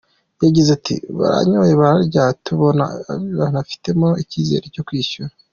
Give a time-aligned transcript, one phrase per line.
[0.43, 5.33] Yagize ati “Baranyoye, bararya, tubona aria bantu bifitemo icyizere cyo kwishyura.